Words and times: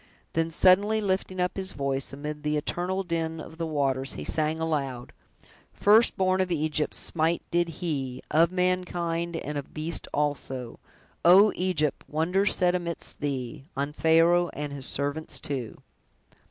Then, 0.33 0.49
suddenly 0.49 0.99
lifting 0.99 1.39
up 1.39 1.55
his 1.55 1.73
voice, 1.73 2.11
amid 2.11 2.41
the 2.41 2.57
eternal 2.57 3.03
din 3.03 3.39
of 3.39 3.59
the 3.59 3.67
waters, 3.67 4.13
he 4.13 4.23
sang 4.23 4.59
aloud: 4.59 5.13
"First 5.73 6.17
born 6.17 6.41
of 6.41 6.49
Egypt, 6.51 6.95
smite 6.95 7.43
did 7.51 7.69
he, 7.69 8.23
Of 8.31 8.51
mankind, 8.51 9.35
and 9.35 9.59
of 9.59 9.75
beast 9.75 10.07
also: 10.11 10.79
O, 11.23 11.53
Egypt! 11.55 12.03
wonders 12.07 12.55
sent 12.55 12.81
'midst 12.81 13.19
thee, 13.19 13.65
On 13.77 13.93
Pharaoh 13.93 14.49
and 14.55 14.73
his 14.73 14.87
servants 14.87 15.39
too!" 15.39 15.83